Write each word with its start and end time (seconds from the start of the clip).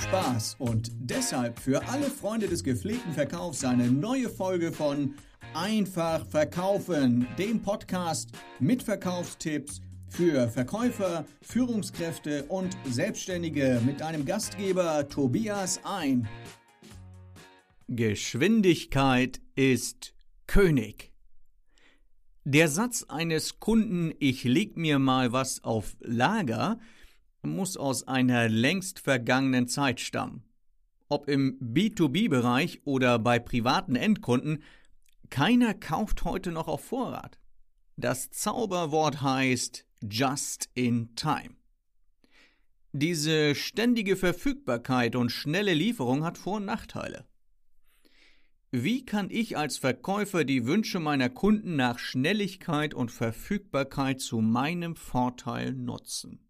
Spaß 0.00 0.56
und 0.58 0.90
deshalb 0.98 1.58
für 1.58 1.86
alle 1.88 2.06
Freunde 2.06 2.48
des 2.48 2.64
gepflegten 2.64 3.12
Verkaufs 3.12 3.64
eine 3.64 3.90
neue 3.90 4.30
Folge 4.30 4.72
von 4.72 5.14
Einfach 5.52 6.26
verkaufen, 6.26 7.26
dem 7.38 7.60
Podcast 7.60 8.30
mit 8.60 8.82
Verkaufstipps 8.82 9.80
für 10.08 10.48
Verkäufer, 10.48 11.26
Führungskräfte 11.42 12.44
und 12.44 12.76
Selbstständige 12.88 13.80
mit 13.84 14.00
einem 14.00 14.24
Gastgeber 14.24 15.08
Tobias 15.08 15.80
ein. 15.84 16.28
Geschwindigkeit 17.88 19.40
ist 19.54 20.14
König. 20.46 21.12
Der 22.44 22.68
Satz 22.68 23.04
eines 23.08 23.60
Kunden, 23.60 24.14
ich 24.18 24.44
leg 24.44 24.76
mir 24.76 24.98
mal 24.98 25.32
was 25.32 25.62
auf 25.62 25.96
Lager, 26.00 26.78
muss 27.42 27.76
aus 27.76 28.06
einer 28.06 28.48
längst 28.48 29.00
vergangenen 29.00 29.68
Zeit 29.68 30.00
stammen. 30.00 30.44
Ob 31.08 31.28
im 31.28 31.58
B2B-Bereich 31.60 32.82
oder 32.84 33.18
bei 33.18 33.38
privaten 33.38 33.96
Endkunden, 33.96 34.62
keiner 35.28 35.74
kauft 35.74 36.24
heute 36.24 36.52
noch 36.52 36.68
auf 36.68 36.84
Vorrat. 36.84 37.38
Das 37.96 38.30
Zauberwort 38.30 39.22
heißt 39.22 39.86
Just 40.02 40.70
in 40.74 41.14
Time. 41.16 41.56
Diese 42.92 43.54
ständige 43.54 44.16
Verfügbarkeit 44.16 45.14
und 45.14 45.30
schnelle 45.30 45.74
Lieferung 45.74 46.24
hat 46.24 46.38
Vor- 46.38 46.56
und 46.56 46.64
Nachteile. 46.64 47.24
Wie 48.72 49.04
kann 49.04 49.30
ich 49.30 49.56
als 49.56 49.78
Verkäufer 49.78 50.44
die 50.44 50.64
Wünsche 50.64 51.00
meiner 51.00 51.28
Kunden 51.28 51.76
nach 51.76 51.98
Schnelligkeit 51.98 52.94
und 52.94 53.10
Verfügbarkeit 53.10 54.20
zu 54.20 54.40
meinem 54.40 54.94
Vorteil 54.96 55.72
nutzen? 55.72 56.49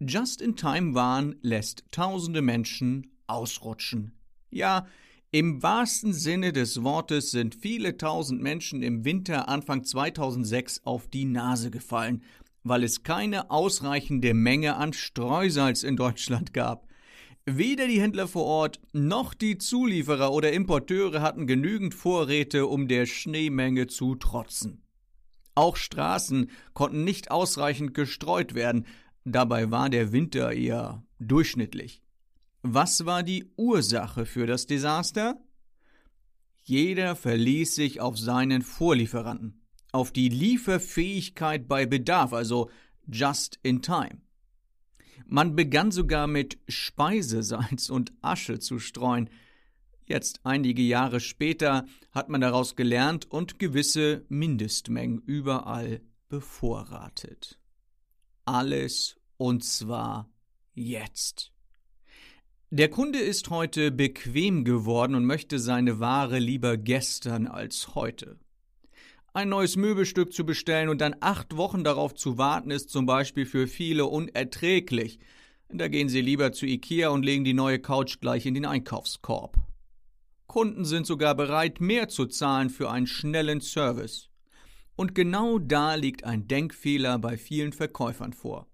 Just-in-Time-Wahn 0.00 1.36
lässt 1.42 1.84
tausende 1.90 2.40
Menschen 2.40 3.10
ausrutschen. 3.26 4.12
Ja, 4.50 4.86
im 5.32 5.60
wahrsten 5.62 6.12
Sinne 6.12 6.52
des 6.52 6.84
Wortes 6.84 7.32
sind 7.32 7.56
viele 7.56 7.96
tausend 7.96 8.40
Menschen 8.40 8.82
im 8.82 9.04
Winter 9.04 9.48
Anfang 9.48 9.82
2006 9.82 10.82
auf 10.84 11.08
die 11.08 11.24
Nase 11.24 11.70
gefallen, 11.72 12.22
weil 12.62 12.84
es 12.84 13.02
keine 13.02 13.50
ausreichende 13.50 14.34
Menge 14.34 14.76
an 14.76 14.92
Streusalz 14.92 15.82
in 15.82 15.96
Deutschland 15.96 16.54
gab. 16.54 16.86
Weder 17.44 17.88
die 17.88 18.00
Händler 18.00 18.28
vor 18.28 18.44
Ort 18.44 18.80
noch 18.92 19.34
die 19.34 19.58
Zulieferer 19.58 20.32
oder 20.32 20.52
Importeure 20.52 21.22
hatten 21.22 21.46
genügend 21.48 21.94
Vorräte, 21.94 22.66
um 22.66 22.86
der 22.86 23.06
Schneemenge 23.06 23.88
zu 23.88 24.14
trotzen. 24.14 24.82
Auch 25.54 25.74
Straßen 25.74 26.50
konnten 26.72 27.02
nicht 27.02 27.32
ausreichend 27.32 27.92
gestreut 27.92 28.54
werden, 28.54 28.86
dabei 29.32 29.70
war 29.70 29.90
der 29.90 30.12
Winter 30.12 30.52
eher 30.52 31.02
durchschnittlich. 31.18 32.02
Was 32.62 33.06
war 33.06 33.22
die 33.22 33.52
Ursache 33.56 34.26
für 34.26 34.46
das 34.46 34.66
Desaster? 34.66 35.40
Jeder 36.62 37.16
verließ 37.16 37.74
sich 37.74 38.00
auf 38.00 38.18
seinen 38.18 38.62
Vorlieferanten, 38.62 39.62
auf 39.92 40.12
die 40.12 40.28
Lieferfähigkeit 40.28 41.66
bei 41.66 41.86
Bedarf, 41.86 42.32
also 42.32 42.70
just 43.06 43.58
in 43.62 43.80
time. 43.80 44.20
Man 45.26 45.56
begann 45.56 45.90
sogar 45.90 46.26
mit 46.26 46.58
Speisesalz 46.68 47.90
und 47.90 48.12
Asche 48.22 48.58
zu 48.58 48.78
streuen. 48.78 49.30
Jetzt, 50.06 50.40
einige 50.44 50.82
Jahre 50.82 51.20
später, 51.20 51.84
hat 52.12 52.28
man 52.28 52.40
daraus 52.40 52.76
gelernt 52.76 53.30
und 53.30 53.58
gewisse 53.58 54.24
Mindestmengen 54.28 55.20
überall 55.20 56.00
bevorratet. 56.28 57.58
Alles 58.44 59.17
und 59.38 59.64
zwar 59.64 60.28
jetzt. 60.74 61.52
Der 62.70 62.90
Kunde 62.90 63.18
ist 63.18 63.48
heute 63.48 63.90
bequem 63.90 64.62
geworden 64.62 65.14
und 65.14 65.24
möchte 65.24 65.58
seine 65.58 66.00
Ware 66.00 66.38
lieber 66.38 66.76
gestern 66.76 67.46
als 67.46 67.94
heute. 67.94 68.38
Ein 69.32 69.48
neues 69.48 69.76
Möbelstück 69.76 70.34
zu 70.34 70.44
bestellen 70.44 70.90
und 70.90 71.00
dann 71.00 71.16
acht 71.20 71.56
Wochen 71.56 71.82
darauf 71.82 72.14
zu 72.14 72.36
warten, 72.36 72.70
ist 72.70 72.90
zum 72.90 73.06
Beispiel 73.06 73.46
für 73.46 73.66
viele 73.66 74.04
unerträglich. 74.04 75.18
Da 75.70 75.88
gehen 75.88 76.08
sie 76.08 76.20
lieber 76.20 76.52
zu 76.52 76.66
Ikea 76.66 77.08
und 77.08 77.24
legen 77.24 77.44
die 77.44 77.54
neue 77.54 77.78
Couch 77.78 78.20
gleich 78.20 78.44
in 78.44 78.54
den 78.54 78.66
Einkaufskorb. 78.66 79.56
Kunden 80.46 80.84
sind 80.84 81.06
sogar 81.06 81.34
bereit, 81.34 81.80
mehr 81.80 82.08
zu 82.08 82.26
zahlen 82.26 82.68
für 82.68 82.90
einen 82.90 83.06
schnellen 83.06 83.60
Service. 83.60 84.28
Und 84.96 85.14
genau 85.14 85.58
da 85.58 85.94
liegt 85.94 86.24
ein 86.24 86.48
Denkfehler 86.48 87.18
bei 87.18 87.36
vielen 87.36 87.72
Verkäufern 87.72 88.32
vor. 88.32 88.66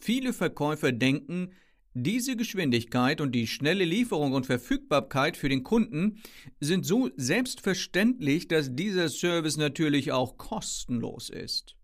Viele 0.00 0.32
Verkäufer 0.32 0.92
denken, 0.92 1.52
diese 1.92 2.36
Geschwindigkeit 2.36 3.20
und 3.20 3.32
die 3.32 3.46
schnelle 3.46 3.84
Lieferung 3.84 4.32
und 4.32 4.46
Verfügbarkeit 4.46 5.36
für 5.36 5.48
den 5.48 5.62
Kunden 5.62 6.22
sind 6.58 6.86
so 6.86 7.10
selbstverständlich, 7.16 8.48
dass 8.48 8.74
dieser 8.74 9.08
Service 9.08 9.56
natürlich 9.56 10.12
auch 10.12 10.38
kostenlos 10.38 11.28
ist. 11.28 11.76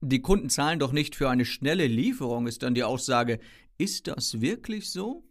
Die 0.00 0.22
Kunden 0.22 0.48
zahlen 0.48 0.78
doch 0.78 0.92
nicht 0.92 1.16
für 1.16 1.28
eine 1.28 1.44
schnelle 1.44 1.86
Lieferung, 1.86 2.46
ist 2.46 2.62
dann 2.62 2.74
die 2.74 2.84
Aussage. 2.84 3.40
Ist 3.78 4.06
das 4.06 4.40
wirklich 4.40 4.90
so? 4.90 5.24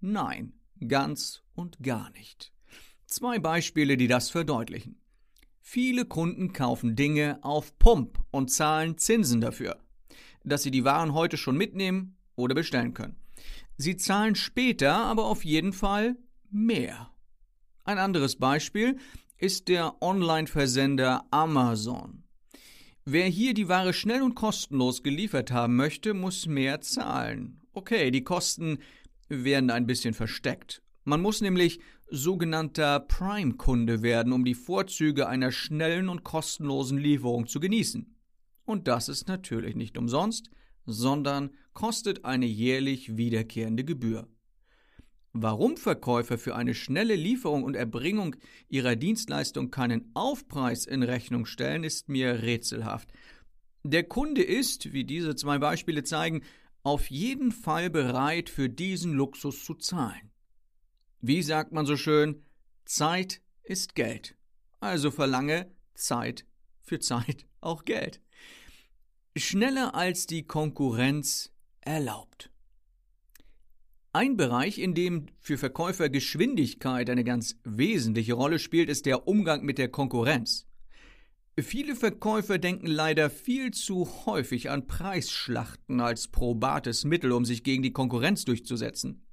Nein, 0.00 0.52
ganz 0.86 1.42
und 1.54 1.82
gar 1.82 2.10
nicht. 2.10 2.52
Zwei 3.06 3.38
Beispiele, 3.38 3.96
die 3.96 4.06
das 4.06 4.30
verdeutlichen. 4.30 5.00
Viele 5.60 6.04
Kunden 6.04 6.52
kaufen 6.52 6.94
Dinge 6.94 7.38
auf 7.42 7.78
Pump 7.78 8.20
und 8.30 8.50
zahlen 8.50 8.98
Zinsen 8.98 9.40
dafür. 9.40 9.78
Dass 10.44 10.62
sie 10.62 10.70
die 10.70 10.84
Waren 10.84 11.14
heute 11.14 11.36
schon 11.36 11.56
mitnehmen, 11.56 12.18
oder 12.38 12.54
bestellen 12.54 12.94
können. 12.94 13.16
Sie 13.76 13.96
zahlen 13.96 14.34
später 14.34 14.94
aber 14.94 15.26
auf 15.26 15.44
jeden 15.44 15.72
Fall 15.72 16.16
mehr. 16.50 17.10
Ein 17.84 17.98
anderes 17.98 18.36
Beispiel 18.36 18.98
ist 19.36 19.68
der 19.68 20.02
Online-Versender 20.02 21.26
Amazon. 21.30 22.24
Wer 23.04 23.26
hier 23.26 23.54
die 23.54 23.68
Ware 23.68 23.92
schnell 23.92 24.22
und 24.22 24.34
kostenlos 24.34 25.02
geliefert 25.02 25.50
haben 25.50 25.76
möchte, 25.76 26.14
muss 26.14 26.46
mehr 26.46 26.80
zahlen. 26.80 27.62
Okay, 27.72 28.10
die 28.10 28.24
Kosten 28.24 28.78
werden 29.28 29.70
ein 29.70 29.86
bisschen 29.86 30.14
versteckt. 30.14 30.82
Man 31.04 31.22
muss 31.22 31.40
nämlich 31.40 31.80
sogenannter 32.10 33.00
Prime-Kunde 33.00 34.02
werden, 34.02 34.32
um 34.32 34.44
die 34.44 34.54
Vorzüge 34.54 35.28
einer 35.28 35.52
schnellen 35.52 36.08
und 36.08 36.24
kostenlosen 36.24 36.98
Lieferung 36.98 37.46
zu 37.46 37.60
genießen. 37.60 38.17
Und 38.68 38.86
das 38.86 39.08
ist 39.08 39.28
natürlich 39.28 39.76
nicht 39.76 39.96
umsonst, 39.96 40.50
sondern 40.84 41.52
kostet 41.72 42.26
eine 42.26 42.44
jährlich 42.44 43.16
wiederkehrende 43.16 43.82
Gebühr. 43.82 44.28
Warum 45.32 45.78
Verkäufer 45.78 46.36
für 46.36 46.54
eine 46.54 46.74
schnelle 46.74 47.16
Lieferung 47.16 47.62
und 47.64 47.76
Erbringung 47.76 48.36
ihrer 48.68 48.94
Dienstleistung 48.94 49.70
keinen 49.70 50.10
Aufpreis 50.12 50.84
in 50.84 51.02
Rechnung 51.02 51.46
stellen, 51.46 51.82
ist 51.82 52.10
mir 52.10 52.42
rätselhaft. 52.42 53.10
Der 53.84 54.04
Kunde 54.04 54.42
ist, 54.42 54.92
wie 54.92 55.04
diese 55.04 55.34
zwei 55.34 55.56
Beispiele 55.56 56.04
zeigen, 56.04 56.42
auf 56.82 57.08
jeden 57.08 57.52
Fall 57.52 57.88
bereit, 57.88 58.50
für 58.50 58.68
diesen 58.68 59.14
Luxus 59.14 59.64
zu 59.64 59.76
zahlen. 59.76 60.30
Wie 61.22 61.42
sagt 61.42 61.72
man 61.72 61.86
so 61.86 61.96
schön, 61.96 62.44
Zeit 62.84 63.40
ist 63.62 63.94
Geld. 63.94 64.36
Also 64.78 65.10
verlange 65.10 65.74
Zeit 65.94 66.44
für 66.82 66.98
Zeit 66.98 67.46
auch 67.62 67.86
Geld 67.86 68.20
schneller 69.40 69.94
als 69.94 70.26
die 70.26 70.44
Konkurrenz 70.44 71.52
erlaubt. 71.80 72.50
Ein 74.12 74.36
Bereich, 74.36 74.78
in 74.78 74.94
dem 74.94 75.26
für 75.38 75.58
Verkäufer 75.58 76.08
Geschwindigkeit 76.08 77.08
eine 77.10 77.24
ganz 77.24 77.56
wesentliche 77.64 78.34
Rolle 78.34 78.58
spielt, 78.58 78.88
ist 78.88 79.06
der 79.06 79.28
Umgang 79.28 79.64
mit 79.64 79.78
der 79.78 79.88
Konkurrenz. 79.88 80.66
Viele 81.60 81.94
Verkäufer 81.94 82.58
denken 82.58 82.86
leider 82.86 83.30
viel 83.30 83.72
zu 83.72 84.08
häufig 84.26 84.70
an 84.70 84.86
Preisschlachten 84.86 86.00
als 86.00 86.28
probates 86.28 87.04
Mittel, 87.04 87.32
um 87.32 87.44
sich 87.44 87.64
gegen 87.64 87.82
die 87.82 87.92
Konkurrenz 87.92 88.44
durchzusetzen. 88.44 89.24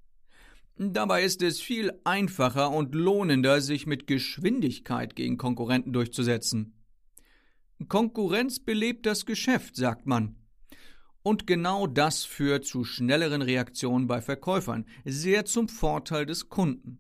Dabei 0.78 1.24
ist 1.24 1.42
es 1.42 1.62
viel 1.62 1.94
einfacher 2.04 2.70
und 2.70 2.94
lohnender, 2.94 3.62
sich 3.62 3.88
mit 3.88 4.08
Geschwindigkeit 4.08 5.16
gegen 5.16 5.38
Konkurrenten 5.38 5.94
durchzusetzen. 5.94 6.75
Konkurrenz 7.88 8.60
belebt 8.60 9.06
das 9.06 9.26
Geschäft, 9.26 9.76
sagt 9.76 10.06
man. 10.06 10.36
Und 11.24 11.48
genau 11.48 11.88
das 11.88 12.24
führt 12.24 12.66
zu 12.66 12.84
schnelleren 12.84 13.42
Reaktionen 13.42 14.08
bei 14.08 14.22
Verkäufern, 14.22 14.86
sehr 15.06 15.46
zum 15.46 15.68
Vorteil 15.68 16.26
des 16.26 16.50
Kunden. 16.50 17.00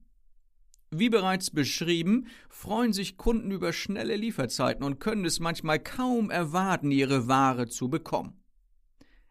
Wie 0.92 1.10
bereits 1.10 1.51
beschrieben, 1.51 2.27
freuen 2.50 2.94
sich 2.94 3.18
Kunden 3.18 3.51
über 3.51 3.74
schnelle 3.74 4.16
Lieferzeiten 4.16 4.83
und 4.83 5.00
können 5.00 5.25
es 5.25 5.39
manchmal 5.39 5.80
kaum 5.80 6.30
erwarten, 6.30 6.92
ihre 6.92 7.27
Ware 7.27 7.68
zu 7.68 7.89
bekommen. 7.89 8.42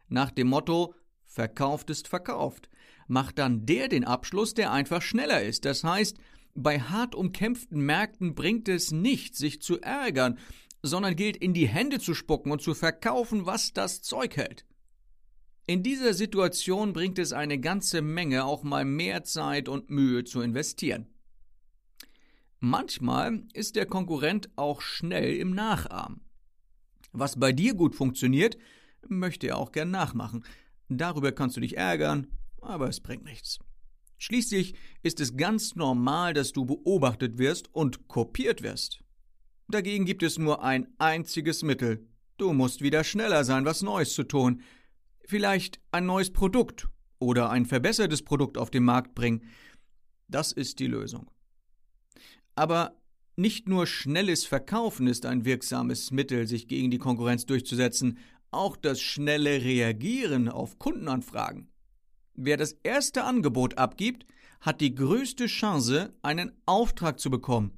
Nach 0.08 0.31
dem 0.31 0.49
Motto 0.49 0.94
Verkauft 1.25 1.91
ist 1.91 2.06
verkauft, 2.06 2.69
macht 3.08 3.38
dann 3.38 3.67
der 3.67 3.88
den 3.88 4.05
Abschluss, 4.05 4.55
der 4.55 4.70
einfach 4.70 5.02
schneller 5.02 5.43
ist. 5.43 5.64
Das 5.64 5.82
heißt, 5.82 6.17
bei 6.55 6.79
hart 6.79 7.17
umkämpften 7.17 7.81
Märkten 7.81 8.37
bringt 8.37 8.69
es 8.69 8.93
nicht, 8.93 9.35
sich 9.35 9.61
zu 9.61 9.81
ärgern 9.81 10.38
sondern 10.86 11.16
gilt 11.16 11.38
in 11.38 11.54
die 11.54 11.66
Hände 11.66 11.98
zu 11.98 12.14
spucken 12.14 12.52
und 12.52 12.60
zu 12.60 12.75
verkaufen, 12.75 13.46
was 13.46 13.72
das 13.72 14.02
Zeug 14.02 14.36
hält. 14.36 14.66
In 15.66 15.82
dieser 15.82 16.12
Situation 16.12 16.92
bringt 16.92 17.19
es 17.19 17.32
eine 17.32 17.58
ganze 17.58 18.02
Menge, 18.02 18.44
auch 18.44 18.62
mal 18.64 18.84
mehr 18.84 19.25
Zeit 19.25 19.70
und 19.70 19.88
Mühe 19.88 20.25
zu 20.25 20.42
investieren. 20.42 21.06
Manchmal 22.60 23.44
ist 23.54 23.76
der 23.76 23.86
Konkurrent 23.86 24.50
auch 24.56 24.82
schnell 24.82 25.36
im 25.36 25.54
Nachahmen. 25.54 26.20
Was 27.12 27.40
bei 27.40 27.52
dir 27.52 27.72
gut 27.75 27.94
funktioniert, 27.94 28.58
möchte 29.08 29.46
er 29.48 29.56
auch 29.56 29.72
gern 29.72 29.90
nachmachen. 29.90 30.44
Darüber 30.90 31.32
kannst 31.32 31.56
du 31.56 31.62
dich 31.62 31.78
ärgern, 31.78 32.26
aber 32.60 32.90
es 32.90 33.00
bringt 33.00 33.25
nichts. 33.25 33.58
Schließlich 34.19 34.75
ist 35.02 35.19
es 35.20 35.36
ganz 35.36 35.76
normal, 35.76 36.34
dass 36.34 36.52
du 36.52 36.66
beobachtet 36.66 37.38
wirst 37.38 37.75
und 37.75 38.06
kopiert 38.06 38.62
wirst. 38.62 39.04
Dagegen 39.69 40.05
gibt 40.05 40.22
es 40.22 40.38
nur 40.38 40.62
ein 40.62 40.88
einziges 40.99 41.62
Mittel. 41.62 42.06
Du 42.37 42.52
musst 42.52 42.82
wieder 42.82 43.05
schneller 43.05 43.44
sein, 43.44 43.64
was 43.64 43.82
Neues 43.82 44.14
zu 44.14 44.25
tun 44.25 44.62
vielleicht 45.26 45.81
ein 45.90 46.06
neues 46.06 46.32
Produkt 46.32 46.88
oder 47.19 47.50
ein 47.50 47.66
verbessertes 47.66 48.22
Produkt 48.22 48.58
auf 48.58 48.70
den 48.70 48.84
Markt 48.84 49.14
bringen. 49.14 49.43
Das 50.28 50.52
ist 50.52 50.78
die 50.78 50.87
Lösung. 50.87 51.31
Aber 52.55 53.00
nicht 53.37 53.69
nur 53.69 53.87
schnelles 53.87 54.44
Verkaufen 54.44 55.06
ist 55.06 55.26
ein 55.26 55.44
wirksames 55.44 56.10
Mittel, 56.10 56.46
sich 56.46 56.69
gegen 56.69 56.90
die 56.90 56.99
Konkurrenz 56.99 57.46
durchzusetzen, 57.46 58.19
auch 58.50 58.76
das 58.76 59.00
schnelle 59.00 59.62
Reagieren 59.62 60.49
auf 60.49 60.78
Kundenanfragen. 60.78 61.69
Wer 62.34 62.56
das 62.56 62.72
erste 62.82 63.25
Angebot 63.25 63.78
abgibt, 63.78 64.26
hat 64.60 64.81
die 64.81 64.94
größte 64.94 65.46
Chance, 65.46 66.14
einen 66.22 66.52
Auftrag 66.64 67.19
zu 67.19 67.31
bekommen. 67.31 67.72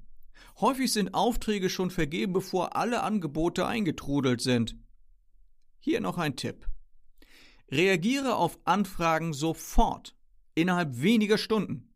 Häufig 0.60 0.92
sind 0.92 1.14
Aufträge 1.14 1.68
schon 1.68 1.90
vergeben, 1.90 2.32
bevor 2.32 2.76
alle 2.76 3.02
Angebote 3.02 3.66
eingetrudelt 3.66 4.40
sind. 4.40 4.76
Hier 5.78 6.00
noch 6.00 6.18
ein 6.18 6.36
Tipp. 6.36 6.66
Reagiere 7.70 8.36
auf 8.36 8.58
Anfragen 8.64 9.32
sofort, 9.32 10.16
innerhalb 10.54 11.00
weniger 11.00 11.38
Stunden. 11.38 11.92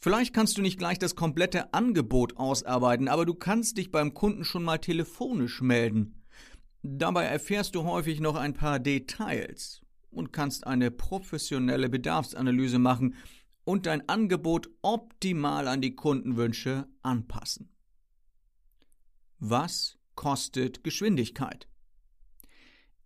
Vielleicht 0.00 0.34
kannst 0.34 0.56
du 0.56 0.62
nicht 0.62 0.78
gleich 0.78 0.98
das 0.98 1.16
komplette 1.16 1.72
Angebot 1.72 2.36
ausarbeiten, 2.36 3.08
aber 3.08 3.26
du 3.26 3.34
kannst 3.34 3.78
dich 3.78 3.90
beim 3.90 4.14
Kunden 4.14 4.44
schon 4.44 4.64
mal 4.64 4.78
telefonisch 4.78 5.60
melden. 5.60 6.24
Dabei 6.82 7.24
erfährst 7.24 7.74
du 7.74 7.84
häufig 7.84 8.20
noch 8.20 8.36
ein 8.36 8.54
paar 8.54 8.78
Details 8.78 9.82
und 10.10 10.32
kannst 10.32 10.66
eine 10.66 10.90
professionelle 10.90 11.88
Bedarfsanalyse 11.88 12.78
machen 12.78 13.14
und 13.68 13.84
dein 13.84 14.08
Angebot 14.08 14.70
optimal 14.80 15.68
an 15.68 15.82
die 15.82 15.94
Kundenwünsche 15.94 16.88
anpassen. 17.02 17.68
Was 19.40 19.98
kostet 20.14 20.82
Geschwindigkeit? 20.84 21.68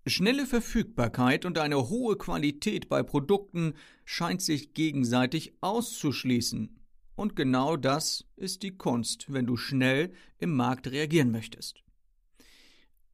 Schnelle 0.06 0.46
Verfügbarkeit 0.46 1.46
und 1.46 1.58
eine 1.58 1.88
hohe 1.88 2.16
Qualität 2.16 2.88
bei 2.88 3.02
Produkten 3.02 3.74
scheint 4.04 4.40
sich 4.40 4.72
gegenseitig 4.72 5.52
auszuschließen. 5.62 6.78
Und 7.16 7.34
genau 7.34 7.76
das 7.76 8.24
ist 8.36 8.62
die 8.62 8.76
Kunst, 8.76 9.32
wenn 9.32 9.46
du 9.46 9.56
schnell 9.56 10.12
im 10.38 10.54
Markt 10.54 10.86
reagieren 10.86 11.32
möchtest. 11.32 11.82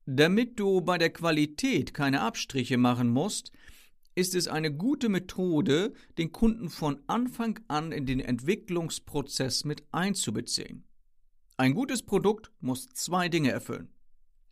Damit 0.05 0.61
du 0.61 0.83
bei 0.83 0.99
der 0.99 1.15
Qualität 1.15 1.95
keine 1.95 2.21
Abstriche 2.21 2.77
machen 2.77 3.09
musst, 3.09 3.53
ist 4.19 4.35
es 4.35 4.49
eine 4.49 4.75
gute 4.75 5.09
Methode, 5.09 5.93
den 6.19 6.33
Kunden 6.33 6.71
von 6.71 6.99
Anfang 7.07 7.61
an 7.69 7.93
in 7.93 8.05
den 8.05 8.19
Entwicklungsprozess 8.19 9.65
mit 9.65 9.85
einzubeziehen. 9.93 10.85
Ein 11.57 11.73
gutes 11.73 12.03
Produkt 12.03 12.51
muss 12.61 12.89
zwei 12.89 13.29
Dinge 13.29 13.53
erfüllen. 13.53 13.91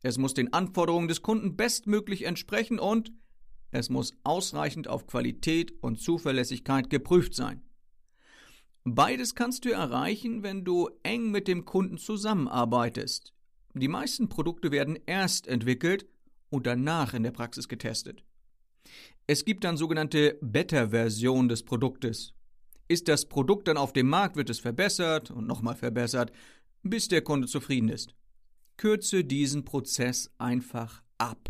Es 0.03 0.19
muss 0.19 0.35
den 0.35 0.53
Anforderungen 0.53 1.09
des 1.09 1.23
Kunden 1.23 1.57
bestmöglich 1.57 2.27
entsprechen 2.27 2.79
und 2.79 3.13
es 3.73 3.91
muss 3.91 4.13
ausreichend 4.23 4.87
auf 4.87 5.09
Qualität 5.09 5.73
und 5.83 6.01
Zuverlässigkeit 6.01 6.89
geprüft 6.89 7.35
sein. 7.35 7.61
Beides 8.85 9.35
kannst 9.35 9.65
du 9.65 9.73
erreichen, 9.73 10.45
wenn 10.45 10.65
du 10.65 10.91
eng 11.03 11.33
mit 11.33 11.49
dem 11.49 11.65
Kunden 11.65 11.99
zusammenarbeitest. 11.99 13.35
Die 13.75 13.89
meisten 13.89 14.29
Produkte 14.29 14.71
werden 14.71 14.97
erst 15.07 15.49
entwickelt 15.49 16.07
und 16.51 16.69
danach 16.69 17.15
in 17.15 17.25
der 17.25 17.33
Praxis 17.33 17.67
getestet. 17.67 18.23
Es 19.27 19.45
gibt 19.45 19.65
dann 19.65 19.77
sogenannte 19.77 20.39
Beta-Version 20.41 21.49
des 21.49 21.65
Produktes. 21.65 22.33
Ist 22.89 23.09
das 23.09 23.27
Produkt 23.27 23.67
dann 23.69 23.77
auf 23.77 23.93
dem 23.93 24.09
Markt, 24.09 24.37
wird 24.37 24.51
es 24.51 24.61
verbessert 24.61 25.31
und 25.31 25.47
nochmal 25.47 25.75
verbessert, 25.75 26.31
bis 26.83 27.09
der 27.09 27.23
Kunde 27.23 27.49
zufrieden 27.49 27.89
ist. 27.89 28.15
Kürze 28.77 29.25
diesen 29.25 29.65
Prozess 29.65 30.31
einfach 30.39 31.03
ab. 31.19 31.49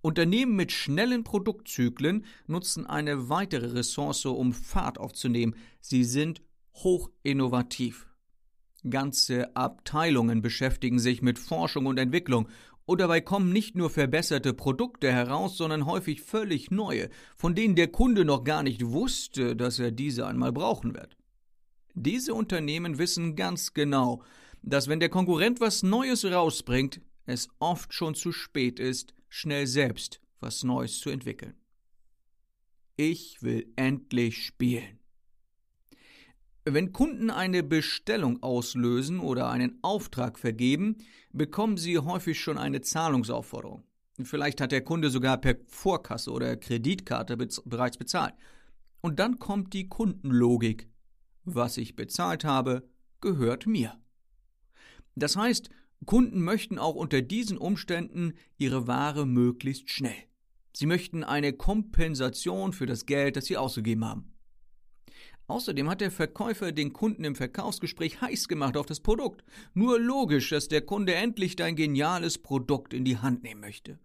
Unternehmen 0.00 0.54
mit 0.54 0.70
schnellen 0.70 1.24
Produktzyklen 1.24 2.24
nutzen 2.46 2.86
eine 2.86 3.28
weitere 3.28 3.72
Ressource, 3.72 4.24
um 4.24 4.52
Fahrt 4.52 4.98
aufzunehmen. 4.98 5.56
Sie 5.80 6.04
sind 6.04 6.42
hochinnovativ. 6.74 8.06
Ganze 8.88 9.56
Abteilungen 9.56 10.42
beschäftigen 10.42 11.00
sich 11.00 11.22
mit 11.22 11.40
Forschung 11.40 11.86
und 11.86 11.98
Entwicklung 11.98 12.48
und 12.86 13.00
dabei 13.00 13.20
kommen 13.20 13.52
nicht 13.52 13.76
nur 13.76 13.90
verbesserte 13.90 14.54
Produkte 14.54 15.12
heraus, 15.12 15.56
sondern 15.56 15.86
häufig 15.86 16.22
völlig 16.22 16.70
neue, 16.70 17.10
von 17.36 17.54
denen 17.54 17.74
der 17.74 17.88
Kunde 17.88 18.24
noch 18.24 18.44
gar 18.44 18.62
nicht 18.62 18.86
wusste, 18.86 19.56
dass 19.56 19.78
er 19.78 19.90
diese 19.90 20.26
einmal 20.26 20.52
brauchen 20.52 20.94
wird. 20.94 21.16
Diese 21.94 22.32
Unternehmen 22.34 22.98
wissen 22.98 23.36
ganz 23.36 23.74
genau, 23.74 24.22
dass 24.62 24.88
wenn 24.88 25.00
der 25.00 25.08
Konkurrent 25.08 25.60
was 25.60 25.82
Neues 25.82 26.24
rausbringt, 26.24 27.00
es 27.26 27.48
oft 27.58 27.92
schon 27.92 28.14
zu 28.14 28.32
spät 28.32 28.78
ist, 28.78 29.14
schnell 29.28 29.66
selbst 29.66 30.20
was 30.40 30.62
Neues 30.62 31.00
zu 31.00 31.10
entwickeln. 31.10 31.54
Ich 32.96 33.42
will 33.42 33.72
endlich 33.76 34.46
spielen. 34.46 35.00
Wenn 36.68 36.92
Kunden 36.92 37.30
eine 37.30 37.62
Bestellung 37.62 38.42
auslösen 38.42 39.20
oder 39.20 39.48
einen 39.48 39.78
Auftrag 39.82 40.36
vergeben, 40.36 40.96
bekommen 41.32 41.76
sie 41.76 41.96
häufig 41.96 42.40
schon 42.40 42.58
eine 42.58 42.80
Zahlungsaufforderung. 42.80 43.84
Vielleicht 44.24 44.60
hat 44.60 44.72
der 44.72 44.82
Kunde 44.82 45.10
sogar 45.10 45.38
per 45.38 45.58
Vorkasse 45.68 46.32
oder 46.32 46.56
Kreditkarte 46.56 47.36
bereits 47.36 47.98
bezahlt. 47.98 48.34
Und 49.00 49.20
dann 49.20 49.38
kommt 49.38 49.74
die 49.74 49.88
Kundenlogik. 49.88 50.88
Was 51.44 51.76
ich 51.76 51.94
bezahlt 51.94 52.44
habe, 52.44 52.88
gehört 53.20 53.68
mir. 53.68 53.96
Das 55.14 55.36
heißt, 55.36 55.70
Kunden 56.04 56.42
möchten 56.42 56.80
auch 56.80 56.96
unter 56.96 57.22
diesen 57.22 57.58
Umständen 57.58 58.32
ihre 58.58 58.88
Ware 58.88 59.24
möglichst 59.24 59.88
schnell. 59.90 60.24
Sie 60.72 60.86
möchten 60.86 61.22
eine 61.22 61.52
Kompensation 61.52 62.72
für 62.72 62.86
das 62.86 63.06
Geld, 63.06 63.36
das 63.36 63.44
sie 63.44 63.56
ausgegeben 63.56 64.04
haben. 64.04 64.35
Außerdem 65.48 65.88
hat 65.88 66.00
der 66.00 66.10
Verkäufer 66.10 66.72
den 66.72 66.92
Kunden 66.92 67.24
im 67.24 67.36
Verkaufsgespräch 67.36 68.20
heiß 68.20 68.48
gemacht 68.48 68.76
auf 68.76 68.86
das 68.86 69.00
Produkt. 69.00 69.44
Nur 69.74 70.00
logisch, 70.00 70.50
dass 70.50 70.68
der 70.68 70.82
Kunde 70.82 71.14
endlich 71.14 71.54
dein 71.54 71.76
geniales 71.76 72.38
Produkt 72.38 72.92
in 72.92 73.04
die 73.04 73.18
Hand 73.18 73.44
nehmen 73.44 73.60
möchte. 73.60 73.98